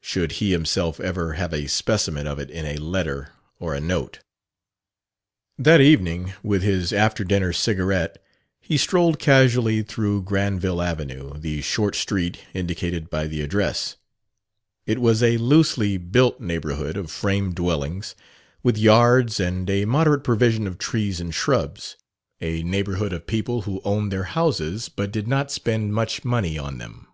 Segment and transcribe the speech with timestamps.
[0.00, 4.20] Should he himself ever have a specimen of it in a letter or a note?
[5.58, 8.22] That evening, with his after dinner cigarette,
[8.60, 13.96] he strolled casually through Granville Avenue, the short street indicated by the address.
[14.86, 18.14] It was a loosely built neighborhood of frame dwellings,
[18.62, 21.96] with yards and a moderate provision of trees and shrubs
[22.40, 26.78] a neighborhood of people who owned their houses but did not spend much money on
[26.78, 27.08] them.